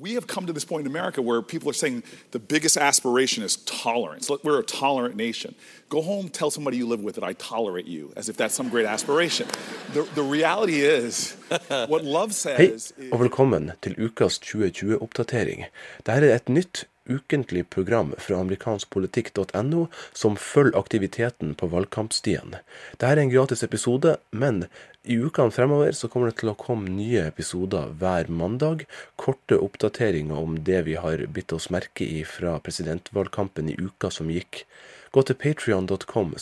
We 0.00 0.14
have 0.14 0.26
come 0.26 0.46
to 0.46 0.52
this 0.52 0.64
point 0.64 0.86
in 0.86 0.86
America 0.86 1.22
where 1.22 1.42
people 1.42 1.68
are 1.70 1.74
saying 1.74 2.02
the 2.30 2.38
biggest 2.38 2.76
aspiration 2.76 3.42
is 3.44 3.56
tolerance. 3.56 4.30
Look, 4.30 4.44
we're 4.44 4.60
a 4.60 4.64
tolerant 4.64 5.16
nation. 5.16 5.54
Go 5.88 6.02
home, 6.02 6.28
tell 6.28 6.50
somebody 6.50 6.76
you 6.76 6.86
live 6.86 7.00
with 7.00 7.14
that 7.14 7.24
I 7.24 7.34
tolerate 7.34 7.86
you, 7.86 8.12
as 8.16 8.28
if 8.28 8.36
that's 8.36 8.54
some 8.54 8.68
great 8.68 8.86
aspiration. 8.86 9.46
The, 9.92 10.02
the 10.14 10.22
reality 10.22 10.80
is, 10.80 11.36
what 11.88 12.04
love 12.04 12.34
says 12.34 12.92
Hei, 12.98 13.10
og 13.12 13.20
velkommen 13.20 13.72
til 13.82 13.94
ukas 13.98 14.40
2020-oppdatering. 14.44 15.64
Dette 16.06 16.30
er 16.30 16.34
et 16.34 16.48
nytt 16.48 16.86
ukentlig 17.08 17.64
program 17.70 18.14
fra 18.18 18.38
amerikanskpolitikk.no 18.42 19.86
som 20.12 20.36
følger 20.36 20.78
aktiviteten 20.78 21.54
på 21.58 21.70
valgkampstien. 21.72 22.56
Dette 22.92 23.10
er 23.10 23.22
en 23.22 23.32
gratis 23.32 23.64
episode, 23.66 24.16
men 24.30 24.66
i 25.08 25.16
ukene 25.16 25.54
fremover 25.54 25.92
så 25.96 26.10
kommer 26.12 26.30
det 26.30 26.40
til 26.42 26.52
å 26.52 26.58
komme 26.58 26.92
nye 26.92 27.24
episoder 27.30 27.94
hver 28.00 28.28
mandag. 28.28 28.84
Korte 29.16 29.56
oppdateringer 29.56 30.36
om 30.36 30.58
det 30.68 30.82
vi 30.88 30.98
har 31.00 31.24
bitt 31.32 31.54
oss 31.56 31.70
merke 31.72 32.04
i 32.04 32.24
fra 32.28 32.58
presidentvalgkampen 32.60 33.72
i 33.72 33.78
uka 33.80 34.12
som 34.12 34.28
gikk. 34.32 34.66
Gå 35.10 35.24
til 35.24 35.38
patrion.com 35.40 36.34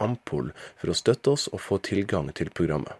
ampol 0.00 0.52
for 0.80 0.90
å 0.90 0.96
støtte 0.96 1.36
oss 1.36 1.48
og 1.52 1.60
få 1.60 1.78
tilgang 1.78 2.32
til 2.32 2.48
programmet. 2.50 2.96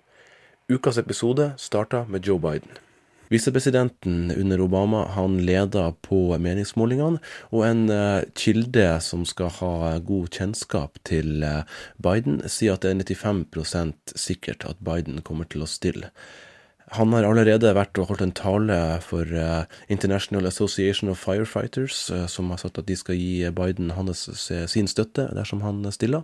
Ukas 0.68 0.98
episode 0.98 1.54
starter 1.56 2.04
med 2.10 2.26
Joe 2.26 2.42
Biden. 2.42 2.85
Visepresidenten 3.32 4.30
under 4.36 4.60
Obama 4.60 5.04
han 5.16 5.38
leda 5.46 5.88
på 6.06 6.20
meningsmålingene, 6.38 7.20
og 7.50 7.66
en 7.66 7.84
uh, 7.90 8.22
kilde 8.38 8.88
som 9.02 9.24
skal 9.28 9.50
ha 9.58 9.74
god 9.98 10.30
kjennskap 10.36 11.00
til 11.08 11.42
uh, 11.42 11.62
Biden, 12.02 12.42
sier 12.46 12.76
at 12.76 12.86
det 12.86 12.94
er 12.94 13.16
95% 13.16 14.14
sikkert 14.14 14.66
at 14.68 14.82
Biden 14.84 15.22
kommer 15.26 15.48
til 15.50 15.66
å 15.66 15.70
stille. 15.70 16.12
Han 16.94 17.10
har 17.16 17.24
allerede 17.26 17.72
vært 17.74 17.98
og 17.98 18.12
holdt 18.12 18.22
en 18.22 18.32
tale 18.36 18.74
for 19.02 19.26
uh, 19.34 19.64
International 19.90 20.46
Association 20.46 21.10
of 21.10 21.18
Firefighters, 21.18 22.04
uh, 22.14 22.26
som 22.30 22.52
har 22.52 22.60
sagt 22.62 22.78
at 22.78 22.86
de 22.86 22.94
skal 22.94 23.18
gi 23.18 23.48
Biden 23.50 23.90
hans, 23.96 24.28
sin 24.70 24.86
støtte 24.86 25.24
dersom 25.34 25.64
han 25.66 25.82
stiller. 25.90 26.22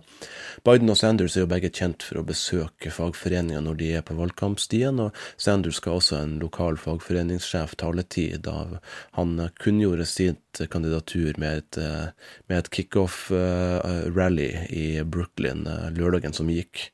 Biden 0.63 0.91
og 0.93 0.95
Sanders 0.95 1.35
er 1.35 1.43
jo 1.43 1.49
begge 1.51 1.67
kjent 1.67 2.05
for 2.07 2.21
å 2.21 2.27
besøke 2.27 2.93
fagforeninger 2.95 3.65
når 3.65 3.79
de 3.81 3.89
er 3.99 4.05
på 4.07 4.15
valgkampstien, 4.15 5.01
og 5.03 5.11
Sanders 5.35 5.81
skal 5.81 5.99
også 5.99 6.21
en 6.21 6.37
lokal 6.39 6.79
fagforeningssjef 6.79 7.75
taletid 7.83 8.45
da 8.47 8.79
han 9.17 9.35
kunngjorde 9.59 10.07
sitt 10.07 10.63
kandidatur 10.71 11.35
med 11.43 11.59
et, 11.59 11.81
uh, 11.81 12.39
med 12.47 12.61
et 12.61 12.71
kickoff-rally 12.79 14.47
i 14.71 14.87
Brooklyn 15.03 15.67
lørdagen 15.97 16.31
som 16.39 16.47
gikk. 16.47 16.87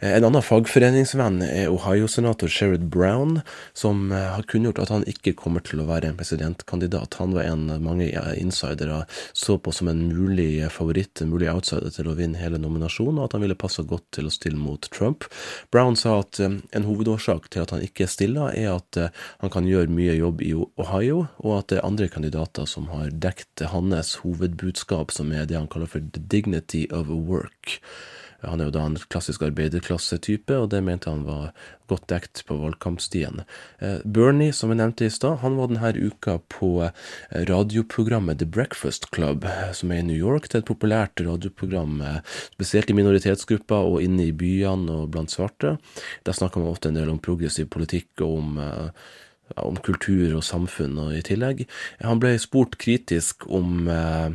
Eh, 0.00 0.14
en 0.16 0.24
annen 0.28 0.44
fagforeningsvenn 0.44 1.40
er 1.42 1.72
Ohio-senator 1.72 2.50
Sherrod 2.52 2.84
Brown, 2.92 3.40
som 3.74 4.12
eh, 4.12 4.28
har 4.34 4.44
kunngjort 4.46 4.78
at 4.78 4.92
han 4.94 5.06
ikke 5.10 5.34
kommer 5.38 5.64
til 5.66 5.82
å 5.82 5.88
være 5.88 6.12
en 6.12 6.18
presidentkandidat. 6.18 7.18
Han 7.18 7.34
var 7.34 7.48
en 7.48 7.66
mange 7.82 8.06
insidere 8.38 9.00
så 9.32 9.56
på 9.58 9.74
som 9.74 9.90
en 9.90 10.04
mulig 10.12 10.62
favoritt, 10.70 11.18
en 11.18 11.32
mulig 11.32 11.48
outsider 11.50 11.90
til 11.94 12.10
å 12.10 12.14
vinne 12.18 12.38
hele 12.38 12.60
nominasjonen, 12.62 13.18
og 13.18 13.26
at 13.26 13.34
han 13.34 13.42
ville 13.42 13.58
passe 13.58 13.82
godt 13.90 14.06
til 14.14 14.28
å 14.28 14.34
stille 14.34 14.60
mot 14.60 14.86
Trump. 14.94 15.26
Brown 15.74 15.98
sa 15.98 16.20
at 16.22 16.38
eh, 16.38 16.60
en 16.78 16.86
hovedårsak 16.86 17.50
til 17.50 17.66
at 17.66 17.74
han 17.74 17.82
ikke 17.82 18.06
stiller, 18.10 18.54
er 18.54 18.76
at 18.76 19.00
han 19.42 19.50
kan 19.52 19.66
gjøre 19.66 19.90
mye 19.90 20.14
jobb 20.14 20.44
i 20.46 20.52
Ohio, 20.54 21.24
og 21.42 21.56
at 21.56 21.72
det 21.72 21.80
er 21.80 21.88
andre 21.88 22.06
kandidater 22.12 22.70
som 22.70 22.86
har 22.92 23.10
dekt 23.10 23.66
hans 23.74 24.14
hovedbudskap, 24.22 25.10
som 25.14 25.34
er 25.34 25.48
det 25.50 25.58
han 25.58 25.68
kaller 25.70 25.90
for 25.90 26.06
the 26.14 26.22
dignity 26.22 26.86
of 26.94 27.10
work. 27.10 27.80
Han 28.46 28.60
er 28.60 28.68
jo 28.68 28.74
da 28.76 28.84
en 28.86 28.96
klassisk 29.10 29.42
arbeiderklassetype, 29.42 30.54
og 30.54 30.70
det 30.70 30.78
mente 30.86 31.10
han 31.10 31.24
var 31.26 31.50
godt 31.90 32.04
dekt 32.12 32.44
på 32.46 32.58
valgkampstien. 32.60 33.42
Eh, 33.82 33.98
Bernie, 34.04 34.54
som 34.54 34.70
jeg 34.70 34.78
nevnte 34.78 35.08
i 35.08 35.12
stad, 35.12 35.40
han 35.42 35.56
var 35.58 35.72
denne 35.72 35.90
uka 35.98 36.36
på 36.52 36.70
eh, 36.86 36.92
radioprogrammet 37.50 38.38
The 38.38 38.46
Breakfast 38.46 39.08
Club, 39.14 39.46
eh, 39.48 39.72
som 39.74 39.90
er 39.90 40.04
i 40.04 40.08
New 40.10 40.18
York. 40.18 40.46
Det 40.46 40.60
er 40.60 40.62
et 40.62 40.70
populært 40.70 41.24
radioprogram, 41.24 42.02
spesielt 42.54 42.92
i 42.92 42.98
minoritetsgrupper 42.98 43.90
og 43.90 44.04
inne 44.04 44.28
i 44.28 44.36
byene 44.36 45.00
og 45.00 45.14
blant 45.14 45.34
svarte. 45.34 45.78
Der 46.28 46.36
snakker 46.36 46.62
man 46.62 46.70
ofte 46.70 46.92
en 46.92 47.00
del 47.00 47.10
om 47.10 47.22
progressiv 47.22 47.66
politikk 47.74 48.22
og 48.22 48.38
om 48.38 48.60
om 49.56 49.78
kultur 49.84 50.36
og 50.36 50.44
samfunn 50.46 50.98
og 51.00 51.14
i 51.16 51.22
tillegg. 51.24 51.64
Han 52.04 52.20
ble 52.22 52.34
spurt 52.40 52.76
kritisk 52.80 53.46
om 53.50 53.88
eh, 53.92 54.34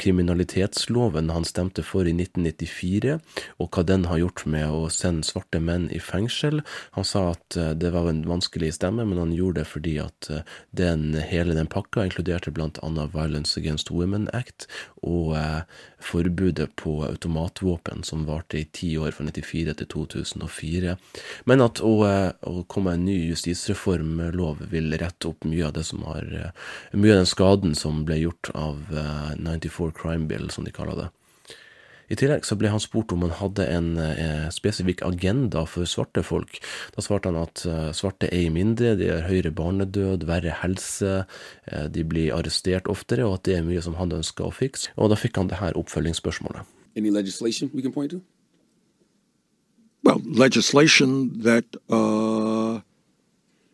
kriminalitetsloven 0.00 1.32
han 1.34 1.46
stemte 1.48 1.84
for 1.86 2.08
i 2.08 2.14
1994, 2.16 3.18
og 3.60 3.70
hva 3.74 3.86
den 3.86 4.08
har 4.10 4.22
gjort 4.22 4.44
med 4.50 4.70
å 4.70 4.88
sende 4.92 5.26
svarte 5.26 5.60
menn 5.62 5.88
i 5.94 6.00
fengsel. 6.02 6.62
Han 6.98 7.08
sa 7.08 7.30
at 7.34 7.58
eh, 7.60 7.72
det 7.78 7.92
var 7.94 8.10
en 8.10 8.24
vanskelig 8.28 8.74
stemme, 8.78 9.06
men 9.08 9.20
han 9.20 9.34
gjorde 9.36 9.62
det 9.62 9.70
fordi 9.70 9.96
at 10.02 10.30
eh, 10.30 10.44
den, 10.76 11.12
hele 11.18 11.56
den 11.56 11.70
pakka 11.70 12.06
inkluderte 12.08 12.52
annet 12.54 13.14
Violence 13.14 13.58
Against 13.60 13.90
Women 13.90 14.28
Act 14.32 14.66
og 15.04 15.34
eh, 15.36 15.62
forbudet 16.04 16.74
på 16.76 16.98
automatvåpen 17.04 18.02
som 18.04 18.24
varte 18.28 18.58
i 18.60 18.64
ti 18.64 18.94
år, 18.98 19.12
fra 19.16 19.26
1994 19.26 19.74
til 19.80 19.90
2004. 19.94 20.96
Men 21.48 21.64
at 21.64 21.80
å, 21.84 21.92
eh, 22.08 22.32
å 22.48 22.64
komme 22.68 22.94
en 22.94 23.04
ny 23.06 23.16
justisreformlov 23.30 24.53
lov 24.54 24.70
vil 24.70 24.94
rette 25.00 25.28
opp 25.28 25.44
mye 25.44 25.66
av 25.66 25.74
det 25.74 25.84
som 25.84 26.02
har 26.06 26.22
eh, 26.22 26.54
Mye 26.94 27.12
av 27.12 27.24
den 27.24 27.28
skaden 27.28 27.74
som 27.74 28.04
ble 28.06 28.20
gjort 28.22 28.50
av 28.54 28.80
94 29.38 29.90
eh, 29.90 29.92
Crime 29.98 30.26
Bill, 30.30 30.50
som 30.50 30.64
de 30.64 30.72
kaller 30.72 31.04
det. 31.04 31.10
I 32.12 32.16
tillegg 32.20 32.44
så 32.44 32.56
ble 32.60 32.68
han 32.68 32.82
spurt 32.82 33.14
om 33.14 33.22
han 33.24 33.32
hadde 33.38 33.64
en 33.72 33.94
eh, 33.98 34.48
spesifikk 34.52 35.02
agenda 35.06 35.64
for 35.66 35.88
svarte 35.88 36.22
folk. 36.26 36.58
Da 36.92 37.04
svarte 37.04 37.30
han 37.30 37.40
at 37.40 37.64
eh, 37.64 37.90
svarte 37.96 38.28
eier 38.28 38.52
mindre, 38.52 38.92
de 39.00 39.08
har 39.08 39.24
høyere 39.24 39.54
barnedød, 39.56 40.26
verre 40.28 40.52
helse, 40.60 41.24
eh, 41.70 41.86
de 41.88 42.04
blir 42.04 42.34
arrestert 42.36 42.90
oftere, 42.92 43.24
og 43.24 43.38
at 43.38 43.48
det 43.48 43.56
er 43.56 43.66
mye 43.66 43.82
som 43.84 43.96
han 43.96 44.12
ønsker 44.20 44.46
å 44.46 44.52
fikse. 44.52 44.92
Og 45.00 45.10
da 45.14 45.18
fikk 45.18 45.40
han 45.40 45.48
det 45.48 45.62
her 45.62 45.80
oppfølgingsspørsmålet. 45.80 46.68
Any 46.94 47.10
legislation 47.10 47.72
we 47.72 47.82
can 47.82 47.92
point 47.92 48.12
to? 48.12 48.20
Well, 50.04 50.20
legislation 50.22 51.40
that 51.42 51.64
uh, 51.88 52.83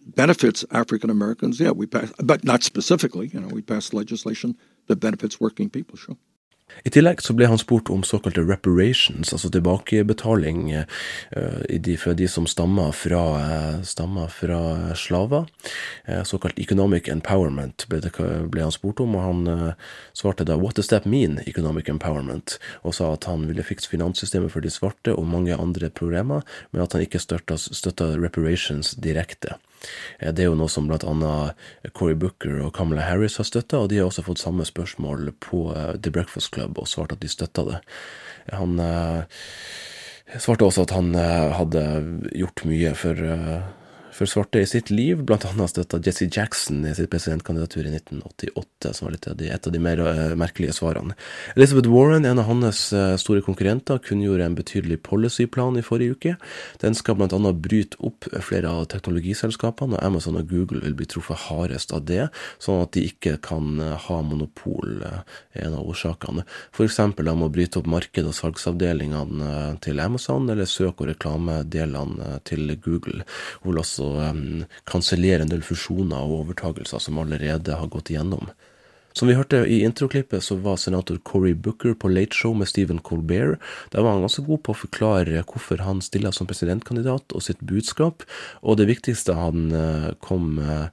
benefits 0.01 0.65
African 0.71 1.11
Americans, 1.11 1.61
yeah, 1.61 1.71
we 1.71 1.87
pass, 1.87 2.13
but 2.23 2.45
not 2.45 2.63
specifically. 2.63 3.31
You 3.33 3.41
know, 3.41 3.49
we 3.49 3.63
pass 3.63 3.93
legislation 3.93 4.57
that 4.89 5.01
benefits 5.01 5.41
working 5.41 5.71
people. 5.71 5.97
Sure. 5.97 6.17
I 6.85 6.91
tillegg 6.93 7.21
så 7.23 7.35
ble 7.37 7.49
han 7.51 7.59
spurt 7.61 7.91
om 7.91 8.03
såkalte 8.07 8.45
reparations, 8.47 9.33
altså 9.35 9.51
tilbakebetaling 9.53 10.71
uh, 10.77 11.97
for 11.99 12.15
de 12.17 12.29
som 12.31 12.47
stammer 12.47 12.93
fra, 12.97 13.23
uh, 13.41 13.81
stammer 13.83 14.31
fra 14.33 14.61
slaver. 14.95 15.49
Uh, 16.09 16.23
såkalt 16.25 16.59
economic 16.59 17.09
empowerment 17.09 17.87
ble, 17.91 18.01
han 18.63 18.75
spurt 18.75 19.03
om, 19.03 19.17
og 19.19 19.27
han 19.27 19.73
svarte 20.15 20.45
da 20.45 20.57
'what 20.57 20.77
does 20.77 20.89
that 20.89 21.07
mean, 21.07 21.41
economic 21.47 21.89
empowerment', 21.89 22.59
og 22.83 22.95
sa 22.95 23.13
at 23.13 23.25
han 23.25 23.49
ville 23.49 23.63
fikse 23.63 23.89
finanssystemet 23.89 24.53
for 24.53 24.61
de 24.61 24.71
svarte 24.71 25.15
og 25.15 25.27
mange 25.27 25.55
andre 25.55 25.91
programmer, 25.91 26.43
men 26.73 26.83
at 26.83 26.93
han 26.93 27.03
ikke 27.03 27.19
støtta 27.19 28.15
reparations 28.17 28.95
direkte. 28.95 29.59
Eh, 30.19 30.33
det 30.33 30.45
er 30.45 30.51
jo 30.51 30.59
noe 30.59 30.71
som 30.73 30.89
bl.a. 30.89 31.35
Cory 31.97 32.17
Booker 32.19 32.61
og 32.67 32.75
Kamala 32.77 33.07
Harris 33.07 33.39
har 33.41 33.49
støtta, 33.49 33.83
og 33.83 33.91
de 33.93 34.01
har 34.01 34.11
også 34.11 34.27
fått 34.27 34.43
samme 34.43 34.67
spørsmål 34.69 35.33
på 35.43 35.69
eh, 35.75 35.95
The 35.99 36.13
Breakfast 36.15 36.53
Club 36.55 36.81
og 36.81 36.89
svart 36.91 37.15
at 37.17 37.23
de 37.25 37.31
støtta 37.31 37.67
det. 37.69 37.83
Han 38.53 38.81
eh, 38.83 39.45
svarte 40.39 40.67
også 40.67 40.87
at 40.87 40.95
han 40.95 41.15
hadde 41.17 41.85
gjort 42.39 42.65
mye 42.69 42.95
for 42.99 43.19
for 44.13 44.27
svarte 44.27 44.61
i 44.61 44.67
sitt 44.67 44.91
liv, 44.91 45.23
blant 45.27 45.45
annet 45.49 45.71
støtta 45.73 46.01
Jesse 46.05 46.29
Jackson 46.33 46.83
i 46.87 46.95
sitt 46.95 47.11
presidentkandidatur 47.13 47.87
i 47.87 47.93
1988, 47.95 48.93
som 48.97 49.07
var 49.07 49.17
av 49.31 49.37
de, 49.39 49.49
et 49.51 49.67
av 49.67 49.75
de 49.75 49.81
mer 49.83 50.03
uh, 50.05 50.35
merkelige 50.39 50.75
svarene. 50.77 51.17
Elizabeth 51.57 51.91
Warren, 51.91 52.27
en 52.29 52.41
av 52.43 52.49
hans 52.49 52.83
uh, 52.93 53.15
store 53.21 53.45
konkurrenter, 53.47 54.01
kunngjorde 54.05 54.47
en 54.47 54.57
betydelig 54.59 55.01
policyplan 55.07 55.79
i 55.81 55.85
forrige 55.87 56.17
uke. 56.17 56.35
Den 56.83 56.97
skal 56.99 57.19
blant 57.19 57.35
annet 57.37 57.61
bryte 57.63 58.01
opp 58.07 58.29
flere 58.45 58.71
av 58.71 58.89
teknologiselskapene, 58.93 59.99
og 59.99 60.05
Amazon 60.07 60.41
og 60.41 60.51
Google 60.51 60.83
vil 60.85 60.97
bli 60.99 61.09
truffet 61.11 61.47
hardest 61.49 61.95
av 61.97 62.05
det, 62.11 62.29
sånn 62.63 62.83
at 62.85 62.95
de 62.97 63.07
ikke 63.11 63.37
kan 63.47 63.81
uh, 63.83 63.95
ha 64.09 64.21
monopol, 64.27 65.01
er 65.55 65.67
en 65.67 65.79
av 65.79 65.87
årsakene. 65.91 66.47
For 66.77 66.87
eksempel 66.89 67.31
må 67.37 67.51
bryte 67.53 67.81
opp 67.81 67.91
marked- 67.91 68.27
og 68.27 68.37
salgsavdelingene 68.37 69.79
til 69.85 70.01
Amazon, 70.03 70.49
eller 70.51 70.69
søk- 70.69 71.03
og 71.05 71.13
reklamedelene 71.13 72.41
til 72.49 72.75
Google, 72.83 73.25
hvor 73.63 73.79
også 73.81 74.00
um, 74.03 74.65
kansellere 74.89 75.45
en 75.45 75.53
del 75.53 75.65
fusjoner 75.67 76.21
og 76.21 76.45
overtagelser 76.45 77.03
som 77.03 77.21
allerede 77.23 77.77
har 77.77 77.93
gått 77.93 78.13
igjennom. 78.13 78.51
Som 79.21 79.29
vi 79.29 79.35
hørte 79.37 79.59
i 79.69 79.83
introklippet, 79.85 80.41
så 80.41 80.55
var 80.57 80.79
senator 80.81 81.19
Cory 81.29 81.53
Booker 81.53 81.93
på 81.93 82.09
Late 82.09 82.33
Show 82.33 82.55
med 82.57 82.71
Stephen 82.71 83.03
Colbert. 83.05 83.59
Der 83.93 84.01
var 84.01 84.15
han 84.15 84.23
ganske 84.25 84.47
god 84.47 84.63
på 84.65 84.73
å 84.73 84.79
forklare 84.87 85.43
hvorfor 85.45 85.83
han 85.85 85.99
stiller 86.01 86.33
som 86.33 86.47
presidentkandidat 86.49 87.35
og 87.37 87.43
sitt 87.45 87.61
budskap. 87.61 88.25
Og 88.65 88.79
det 88.81 88.87
viktigste 88.89 89.35
han 89.37 89.75
eh, 89.77 90.07
kom 90.25 90.57
eh, 90.65 90.87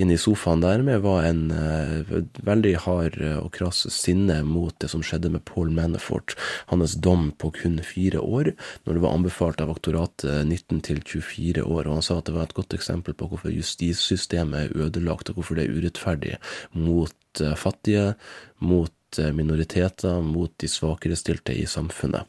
inn 0.00 0.14
i 0.14 0.16
sofaen 0.16 0.64
der 0.64 0.80
med, 0.86 1.02
var 1.04 1.28
en 1.28 1.42
eh, 1.52 2.14
veldig 2.48 2.72
hard 2.86 3.18
og 3.34 3.50
krass 3.58 3.82
sinne 3.92 4.38
mot 4.48 4.72
det 4.80 4.88
som 4.88 5.04
skjedde 5.04 5.34
med 5.34 5.44
Paul 5.50 5.68
Manafort. 5.76 6.38
Hans 6.72 6.94
dom 6.96 7.34
på 7.36 7.52
kun 7.58 7.76
fire 7.84 8.22
år, 8.24 8.54
når 8.88 8.96
det 8.96 9.02
var 9.04 9.18
anbefalt 9.18 9.60
av 9.60 9.74
aktoratet 9.74 10.48
19 10.48 10.80
til 10.88 11.04
24 11.04 11.66
år. 11.68 11.84
Og 11.84 11.98
han 11.98 12.08
sa 12.08 12.16
at 12.22 12.32
det 12.32 12.38
var 12.38 12.48
et 12.48 12.56
godt 12.56 12.78
eksempel 12.80 13.12
på 13.12 13.28
hvorfor 13.28 13.52
justissystemet 13.52 14.70
er 14.70 14.88
ødelagt, 14.88 15.28
og 15.28 15.42
hvorfor 15.42 15.60
det 15.60 15.68
er 15.68 15.76
urettferdig 15.76 16.40
mot 16.72 17.12
fattige, 17.56 18.14
mot 18.58 19.18
eh, 19.18 19.32
minoriteter, 19.32 20.20
mot 20.22 20.52
de 20.60 20.68
svakere 20.68 21.16
stilte 21.16 21.54
i 21.56 21.66
samfunnet. 21.66 22.28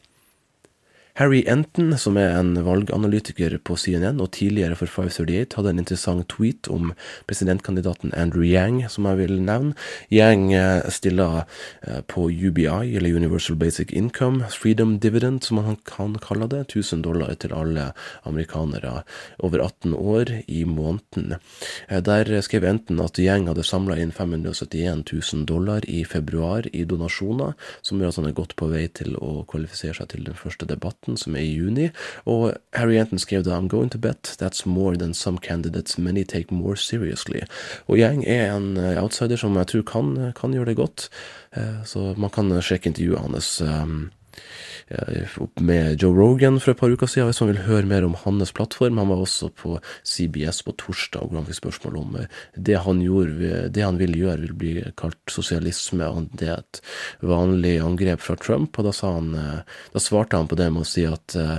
Harry 1.16 1.42
Enton, 1.48 1.94
som 1.96 2.18
er 2.20 2.34
en 2.36 2.50
valganalytiker 2.60 3.54
på 3.64 3.72
CNN 3.80 4.18
og 4.20 4.34
tidligere 4.36 4.76
for 4.76 4.90
538, 4.90 5.56
hadde 5.56 5.70
en 5.72 5.78
interessant 5.80 6.26
tweet 6.28 6.68
om 6.68 6.90
presidentkandidaten 7.24 8.12
Andrew 8.12 8.44
Yang, 8.44 8.82
som 8.92 9.08
jeg 9.08 9.22
vil 9.22 9.40
nevne. 9.40 9.72
Yang 10.12 10.52
eh, 10.52 10.90
stiller 10.92 11.46
eh, 11.86 12.02
på 12.04 12.26
UBI, 12.28 12.92
eller 12.98 13.16
Universal 13.16 13.56
Basic 13.56 13.94
Income, 13.96 14.50
Freedom 14.52 14.98
Dividend, 15.00 15.40
som 15.48 15.62
han 15.64 15.78
kan 15.88 16.18
kalle 16.20 16.50
det, 16.52 16.66
1000 16.66 17.06
dollar 17.08 17.32
til 17.40 17.56
alle 17.56 17.86
amerikanere 18.28 19.00
over 19.40 19.64
18 19.64 19.96
år 19.96 20.34
i 20.52 20.66
måneden. 20.68 21.38
Eh, 21.88 22.04
der 22.04 22.28
skrev 22.44 22.68
Enton 22.68 23.00
at 23.00 23.16
Yang 23.16 23.48
hadde 23.54 23.64
samla 23.64 23.96
inn 23.96 24.12
571 24.12 25.08
000 25.32 25.48
dollar 25.48 25.88
i 25.88 26.04
februar 26.04 26.68
i 26.76 26.84
donasjoner, 26.84 27.56
som 27.80 28.04
gjør 28.04 28.12
at 28.12 28.20
han 28.20 28.30
er 28.34 28.36
godt 28.36 28.56
på 28.60 28.68
vei 28.68 28.84
til 28.92 29.16
å 29.16 29.46
kvalifisere 29.48 29.96
seg 30.02 30.12
til 30.12 30.28
den 30.28 30.36
første 30.36 30.68
debatten 30.68 31.05
som 31.14 31.36
er 31.38 31.44
i 31.46 31.54
juni. 31.54 31.90
Og 32.26 32.56
Harry 32.74 32.98
Anton 32.98 33.22
skrev 33.22 33.44
da 33.46 33.54
I'm 33.54 33.68
going 33.70 33.92
to 33.94 33.98
bet 33.98 34.34
that's 34.42 34.66
more 34.66 34.96
than 34.96 35.14
some 35.14 35.38
candidates 35.38 35.98
many 35.98 36.24
take 36.24 36.50
more 36.50 36.76
seriously. 36.76 37.46
Og 37.86 37.98
Yang 37.98 38.24
er 38.26 38.56
en 38.56 38.76
eh, 38.76 39.02
outsider 39.02 39.36
som 39.36 39.56
jeg 39.56 39.66
tror 39.66 39.82
kan, 39.86 40.32
kan 40.34 40.52
gjøre 40.52 40.72
det 40.72 40.76
godt. 40.76 41.08
Eh, 41.56 41.84
så 41.84 42.14
man 42.18 42.30
kan 42.30 42.50
sjekke 42.62 42.90
intervjuet 42.90 43.22
hans 43.22 43.60
um, 43.62 44.10
med 45.60 46.02
Joe 46.02 46.14
Rogan 46.14 46.60
for 46.62 46.72
et 46.72 46.78
par 46.78 46.92
uker 46.92 47.10
siden, 47.10 47.30
hvis 47.30 47.40
man 47.42 47.50
vil 47.50 47.64
høre 47.66 47.90
mer 47.90 48.06
om 48.06 48.14
hans 48.22 48.52
plattform. 48.54 49.00
Han 49.02 49.10
var 49.10 49.22
også 49.24 49.50
på 49.50 49.78
CBS 50.06 50.62
på 50.66 50.76
torsdag 50.78 51.26
hvor 51.26 51.40
han 51.40 51.48
fikk 51.48 51.58
spørsmål 51.62 51.96
om 52.02 52.18
det 52.54 52.78
han, 52.84 53.02
gjorde, 53.02 53.64
det 53.74 53.82
han 53.82 53.98
vil 53.98 54.14
gjøre, 54.18 54.44
vil 54.44 54.58
bli 54.60 54.74
kalt 54.98 55.18
sosialisme, 55.32 56.06
og 56.06 56.30
det 56.38 56.52
er 56.52 56.62
et 56.62 56.82
vanlig 57.26 57.78
angrep 57.82 58.22
fra 58.22 58.38
Trump. 58.38 58.78
Og 58.78 58.86
da, 58.86 58.94
han, 59.06 59.32
da 59.92 60.02
svarte 60.02 60.38
han 60.38 60.50
på 60.50 60.58
det 60.60 60.70
med 60.74 60.86
å 60.86 60.88
si 60.88 61.06
at 61.08 61.36
Eh, 61.36 61.58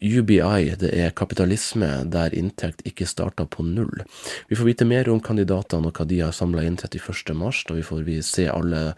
UBI 0.00 0.74
det 0.78 0.90
er 0.94 1.14
kapitalisme 1.16 1.88
der 2.06 2.34
inntekt 2.36 2.84
ikke 2.86 3.08
starter 3.08 3.48
på 3.50 3.64
null. 3.66 4.04
Vi 4.48 4.58
får 4.58 4.68
vite 4.68 4.86
mer 4.88 5.08
om 5.10 5.22
kandidatene 5.24 5.90
og 5.90 5.98
hva 5.98 6.06
de 6.08 6.20
har 6.22 6.36
samla 6.36 6.64
inn 6.66 6.78
31.3. 6.78 7.34
Da 7.68 7.74
vi 7.74 7.86
får 7.86 8.04
vi 8.06 8.20
se 8.22 8.46
alle 8.52 8.92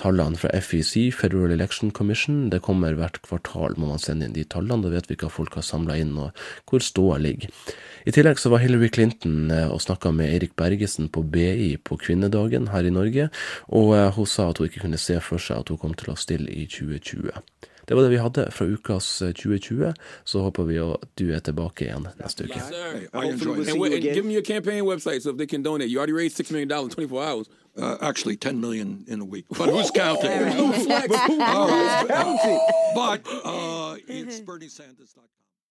tallene 0.00 0.36
fra 0.40 0.52
FEC, 0.60 1.10
Federal 1.16 1.52
Election 1.52 1.90
Commission. 1.90 2.48
Det 2.52 2.62
kommer 2.64 2.96
hvert 2.96 3.20
kvartal, 3.24 3.76
må 3.80 3.90
man 3.90 4.02
sende 4.02 4.28
inn 4.28 4.36
de 4.36 4.44
tallene. 4.44 4.84
Da 4.84 4.92
vet 4.92 5.10
vi 5.10 5.18
hva 5.20 5.30
folk 5.32 5.56
har 5.56 5.66
samla 5.66 5.98
inn 6.00 6.16
og 6.20 6.36
hvor 6.68 6.84
ståa 6.84 7.20
ligger. 7.22 7.52
I 8.06 8.14
tillegg 8.14 8.38
så 8.38 8.52
var 8.52 8.62
Hillary 8.62 8.88
Clinton 8.92 9.50
eh, 9.50 9.66
og 9.66 9.82
snakka 9.82 10.12
med 10.14 10.30
Eirik 10.30 10.54
Bergesen 10.58 11.08
på 11.12 11.24
BI 11.26 11.72
på 11.82 11.98
kvinnedagen 11.98 12.70
her 12.70 12.86
i 12.86 12.92
Norge, 12.94 13.30
og 13.66 13.96
eh, 13.96 14.12
hun 14.14 14.28
sa 14.30 14.50
at 14.52 14.60
hun 14.60 14.68
ikke 14.70 14.84
kunne 14.84 15.00
se 15.00 15.18
for 15.24 15.42
seg 15.42 15.64
at 15.64 15.72
hun 15.72 15.80
kom 15.82 15.96
til 15.98 16.12
å 16.12 16.20
stille 16.20 16.52
i 16.52 16.68
2020. 16.70 17.34
Det 17.88 17.94
var 17.94 18.02
det 18.02 18.10
vi 18.10 18.16
hadde 18.18 18.48
fra 18.52 18.64
ukas 18.66 19.18
2020. 19.18 19.82
Eh, 19.88 19.94
Så 20.24 20.38
håper 20.42 20.64
vi 20.64 20.76
at 20.78 20.96
du 21.18 21.30
er 21.32 21.38
tilbake 21.40 21.84
igjen 21.86 22.08
neste 22.18 22.44
uke. 22.44 22.58
Hey, 22.58 23.06
we'll 23.12 23.94
and, 23.94 24.02
give 24.02 24.24
me 24.24 24.32
your 24.34 24.42
campaign 24.42 24.84
website 24.84 25.22
so 25.22 25.30
if 25.30 25.36
they 25.38 25.46
can 25.46 25.62
donate. 25.62 25.88
You 25.88 25.98
already 25.98 26.12
raised 26.12 26.36
$6 26.36 26.50
million 26.50 26.70
in 26.72 26.90
24 26.90 27.22
hours. 27.22 27.46
Uh, 27.78 27.96
actually, 28.00 28.36
10 28.36 28.60
million 28.60 29.04
in 29.06 29.20
a 29.20 29.24
week. 29.24 29.44
But 29.50 29.68
who's 29.68 29.90
counting? 29.94 30.30
Who's 30.30 30.86
counting? 30.86 32.58
But 32.94 33.20
uh, 33.44 33.96
it's 34.08 34.40
BernieSanders.com. 34.40 35.45